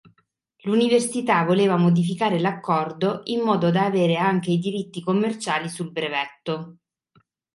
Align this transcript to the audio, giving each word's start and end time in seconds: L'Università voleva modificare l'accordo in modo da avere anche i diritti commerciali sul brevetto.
L'Università 0.63 1.43
voleva 1.43 1.75
modificare 1.77 2.39
l'accordo 2.39 3.21
in 3.25 3.41
modo 3.41 3.69
da 3.69 3.85
avere 3.85 4.15
anche 4.15 4.49
i 4.49 4.57
diritti 4.57 4.99
commerciali 4.99 5.69
sul 5.69 5.91
brevetto. 5.91 6.77